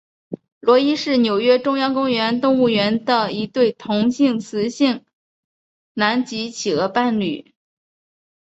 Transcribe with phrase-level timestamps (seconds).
[0.61, 5.05] 罗伊是纽约中央公园动物园的一对同性雄性
[5.93, 7.53] 南极企鹅伴侣。